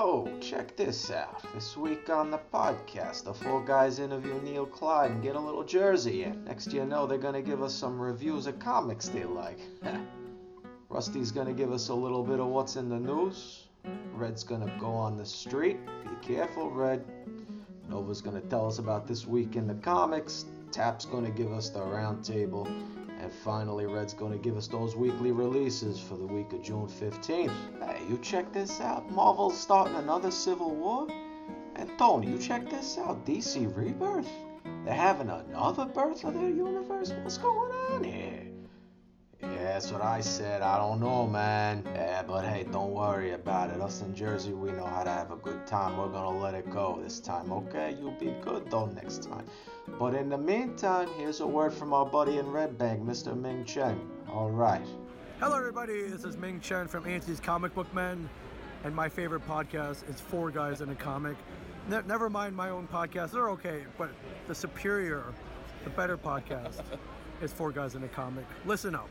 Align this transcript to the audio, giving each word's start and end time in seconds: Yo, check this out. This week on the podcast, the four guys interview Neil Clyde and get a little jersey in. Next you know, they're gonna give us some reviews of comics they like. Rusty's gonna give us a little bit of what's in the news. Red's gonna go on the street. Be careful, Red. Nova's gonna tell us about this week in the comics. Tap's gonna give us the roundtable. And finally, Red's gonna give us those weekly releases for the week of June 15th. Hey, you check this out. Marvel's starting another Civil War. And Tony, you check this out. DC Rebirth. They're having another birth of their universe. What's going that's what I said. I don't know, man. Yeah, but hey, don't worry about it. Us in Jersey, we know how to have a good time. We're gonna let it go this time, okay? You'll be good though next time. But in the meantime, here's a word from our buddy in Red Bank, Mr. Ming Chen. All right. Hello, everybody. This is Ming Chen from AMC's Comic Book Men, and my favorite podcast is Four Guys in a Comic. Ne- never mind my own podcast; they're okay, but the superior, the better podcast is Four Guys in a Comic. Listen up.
Yo, 0.00 0.26
check 0.40 0.74
this 0.76 1.10
out. 1.10 1.44
This 1.52 1.76
week 1.76 2.08
on 2.08 2.30
the 2.30 2.40
podcast, 2.54 3.24
the 3.24 3.34
four 3.34 3.62
guys 3.62 3.98
interview 3.98 4.40
Neil 4.40 4.64
Clyde 4.64 5.10
and 5.10 5.22
get 5.22 5.36
a 5.36 5.38
little 5.38 5.62
jersey 5.62 6.24
in. 6.24 6.42
Next 6.46 6.72
you 6.72 6.86
know, 6.86 7.06
they're 7.06 7.18
gonna 7.18 7.42
give 7.42 7.60
us 7.60 7.74
some 7.74 8.00
reviews 8.00 8.46
of 8.46 8.58
comics 8.58 9.08
they 9.08 9.24
like. 9.24 9.58
Rusty's 10.88 11.30
gonna 11.30 11.52
give 11.52 11.70
us 11.70 11.90
a 11.90 11.94
little 11.94 12.24
bit 12.24 12.40
of 12.40 12.46
what's 12.46 12.76
in 12.76 12.88
the 12.88 12.98
news. 12.98 13.66
Red's 14.14 14.42
gonna 14.42 14.74
go 14.80 14.88
on 14.88 15.18
the 15.18 15.26
street. 15.26 15.76
Be 15.84 16.34
careful, 16.34 16.70
Red. 16.70 17.04
Nova's 17.86 18.22
gonna 18.22 18.40
tell 18.40 18.68
us 18.68 18.78
about 18.78 19.06
this 19.06 19.26
week 19.26 19.54
in 19.54 19.66
the 19.66 19.74
comics. 19.74 20.46
Tap's 20.72 21.04
gonna 21.04 21.30
give 21.30 21.52
us 21.52 21.68
the 21.68 21.80
roundtable. 21.80 22.66
And 23.22 23.30
finally, 23.30 23.84
Red's 23.84 24.14
gonna 24.14 24.38
give 24.38 24.56
us 24.56 24.66
those 24.66 24.96
weekly 24.96 25.30
releases 25.30 26.00
for 26.00 26.16
the 26.16 26.26
week 26.26 26.54
of 26.54 26.62
June 26.62 26.88
15th. 26.88 27.52
Hey, 27.82 28.00
you 28.08 28.16
check 28.22 28.50
this 28.50 28.80
out. 28.80 29.10
Marvel's 29.10 29.58
starting 29.58 29.96
another 29.96 30.30
Civil 30.30 30.74
War. 30.74 31.06
And 31.76 31.90
Tony, 31.98 32.28
you 32.28 32.38
check 32.38 32.70
this 32.70 32.96
out. 32.96 33.26
DC 33.26 33.66
Rebirth. 33.76 34.28
They're 34.84 34.94
having 34.94 35.28
another 35.28 35.84
birth 35.84 36.24
of 36.24 36.32
their 36.32 36.48
universe. 36.48 37.12
What's 37.22 37.36
going 37.36 37.49
that's 39.80 39.92
what 39.92 40.02
I 40.02 40.20
said. 40.20 40.60
I 40.60 40.76
don't 40.76 41.00
know, 41.00 41.26
man. 41.26 41.82
Yeah, 41.94 42.22
but 42.22 42.44
hey, 42.44 42.66
don't 42.70 42.92
worry 42.92 43.32
about 43.32 43.70
it. 43.70 43.80
Us 43.80 44.02
in 44.02 44.14
Jersey, 44.14 44.52
we 44.52 44.72
know 44.72 44.84
how 44.84 45.02
to 45.02 45.08
have 45.08 45.30
a 45.30 45.36
good 45.36 45.66
time. 45.66 45.96
We're 45.96 46.08
gonna 46.08 46.38
let 46.38 46.52
it 46.52 46.68
go 46.68 47.00
this 47.02 47.18
time, 47.18 47.50
okay? 47.50 47.96
You'll 47.98 48.10
be 48.10 48.34
good 48.42 48.70
though 48.70 48.84
next 48.88 49.22
time. 49.22 49.46
But 49.98 50.12
in 50.12 50.28
the 50.28 50.36
meantime, 50.36 51.08
here's 51.16 51.40
a 51.40 51.46
word 51.46 51.72
from 51.72 51.94
our 51.94 52.04
buddy 52.04 52.36
in 52.36 52.46
Red 52.48 52.76
Bank, 52.76 53.00
Mr. 53.00 53.34
Ming 53.34 53.64
Chen. 53.64 53.98
All 54.30 54.50
right. 54.50 54.86
Hello, 55.38 55.56
everybody. 55.56 56.02
This 56.02 56.24
is 56.24 56.36
Ming 56.36 56.60
Chen 56.60 56.86
from 56.86 57.04
AMC's 57.04 57.40
Comic 57.40 57.74
Book 57.74 57.92
Men, 57.94 58.28
and 58.84 58.94
my 58.94 59.08
favorite 59.08 59.48
podcast 59.48 60.06
is 60.10 60.20
Four 60.20 60.50
Guys 60.50 60.82
in 60.82 60.90
a 60.90 60.94
Comic. 60.94 61.38
Ne- 61.88 62.02
never 62.06 62.28
mind 62.28 62.54
my 62.54 62.68
own 62.68 62.86
podcast; 62.86 63.30
they're 63.30 63.48
okay, 63.48 63.84
but 63.96 64.10
the 64.46 64.54
superior, 64.54 65.24
the 65.84 65.90
better 65.90 66.18
podcast 66.18 66.82
is 67.40 67.50
Four 67.50 67.72
Guys 67.72 67.94
in 67.94 68.04
a 68.04 68.08
Comic. 68.08 68.44
Listen 68.66 68.94
up. 68.94 69.08